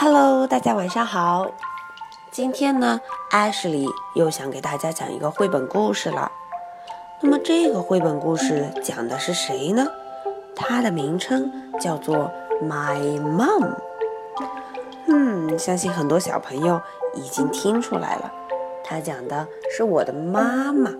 [0.00, 1.50] Hello，大家晚上好。
[2.30, 3.00] 今天呢
[3.32, 6.30] ，Ashley 又想给大家讲一个绘本故事了。
[7.20, 9.84] 那么这个绘本故事讲的是谁呢？
[10.54, 11.50] 它的名称
[11.80, 12.30] 叫做
[12.62, 13.72] My Mom。
[15.08, 16.80] 嗯，相信很多小朋友
[17.14, 18.32] 已经听出来了，
[18.84, 20.92] 它讲的是我的妈妈。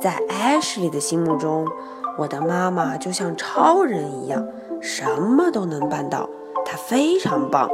[0.00, 1.68] 在 Ashley 的心目中，
[2.16, 4.42] 我的妈妈就像超人一样，
[4.80, 6.26] 什么都能办到，
[6.64, 7.68] 她非常棒。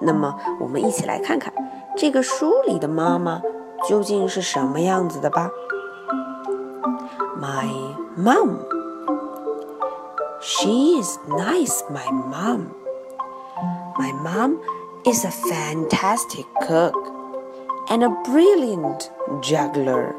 [0.00, 1.52] 那么，我们一起来看看
[1.96, 3.40] 这个书里的妈妈
[3.88, 5.50] 究竟是什么样子的吧。
[7.40, 7.68] My
[8.16, 8.58] mom.
[10.40, 12.66] She is nice, my mom.
[13.98, 14.58] My mom
[15.04, 16.94] is a fantastic cook
[17.88, 20.14] and a brilliant juggler.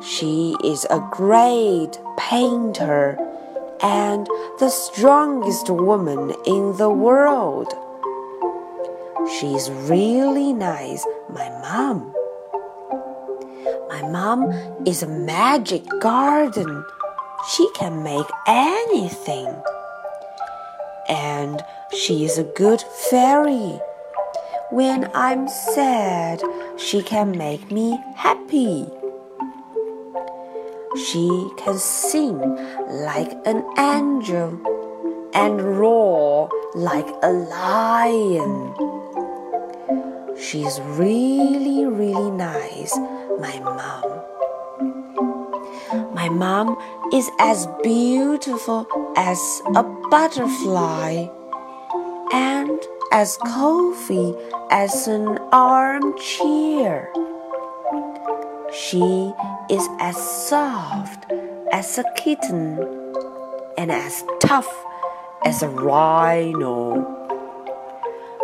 [0.00, 3.16] She is a great painter
[3.80, 7.74] and the strongest woman in the world.
[9.39, 12.13] She's really nice, my mom.
[13.89, 14.51] My mom
[14.85, 16.83] is a magic garden.
[17.51, 19.53] She can make anything.
[21.07, 23.79] And she is a good fairy.
[24.71, 26.41] When I'm sad,
[26.77, 28.87] she can make me happy.
[30.95, 32.39] She can sing
[32.89, 34.59] like an angel
[35.33, 39.02] and roar like a lion.
[40.37, 42.97] She's really, really nice,
[43.39, 44.03] my mom.
[46.13, 46.77] My mom
[47.13, 51.27] is as beautiful as a butterfly
[52.31, 52.79] and
[53.11, 54.35] as cozy
[54.71, 57.11] as an armchair.
[58.73, 59.33] She
[59.69, 60.17] is as
[60.47, 61.31] soft
[61.71, 62.79] as a kitten
[63.77, 64.71] and as tough
[65.45, 67.22] as a rhino.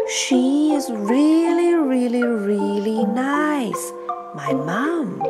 [0.10, 3.92] She is really, really, really nice,
[4.34, 5.22] my mom.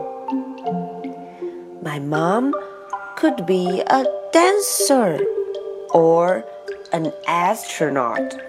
[1.81, 2.55] My mom
[3.17, 5.19] could be a dancer
[5.93, 6.45] or
[6.93, 8.39] an astronaut.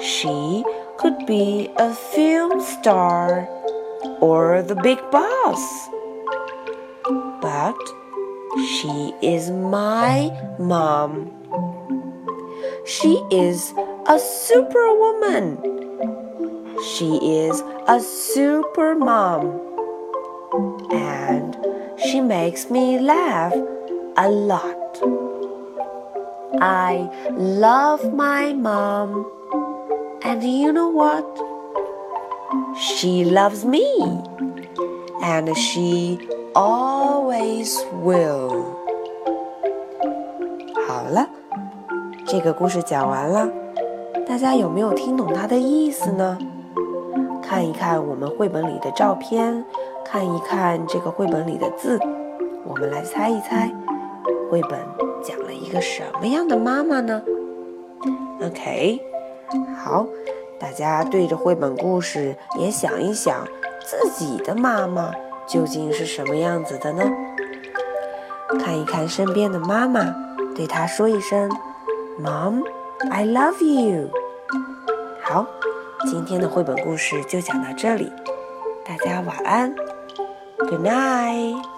[0.00, 0.64] She
[0.96, 3.46] could be a film star
[4.22, 5.90] or the big boss.
[7.42, 7.76] But
[8.80, 11.30] she is my mom.
[12.86, 13.74] She is
[14.07, 15.57] a superwoman.
[16.83, 19.59] She is a super mom.
[20.91, 21.55] And
[21.97, 23.53] she makes me laugh
[24.17, 24.75] a lot.
[26.61, 29.25] I love my mom.
[30.23, 31.25] And you know what?
[32.75, 33.85] She loves me.
[35.21, 36.19] And she
[36.55, 38.75] always will.
[40.87, 41.27] 好了，
[42.25, 43.47] 这个故事讲完了，
[44.26, 46.38] 大家有没有听懂它的意思呢？
[47.42, 49.64] 看一看我们绘本里的照片，
[50.04, 52.00] 看一看这个绘本里的字，
[52.64, 53.70] 我们来猜一猜，
[54.50, 54.78] 绘本
[55.22, 57.22] 讲了一个什么样的妈妈呢
[58.42, 59.00] ？OK，
[59.76, 60.06] 好，
[60.58, 63.46] 大家对着绘本故事也想一想，
[63.84, 65.12] 自己的妈妈
[65.46, 67.04] 究竟是什么样子的呢？
[68.58, 70.14] 看一看身边的妈妈，
[70.56, 71.50] 对她说一声
[72.20, 72.62] ：“Mom,
[73.10, 74.10] I love you。”
[75.22, 75.46] 好，
[76.06, 78.12] 今天的绘本故事就讲到这里，
[78.84, 79.74] 大家晚安
[80.58, 81.73] ，Good night。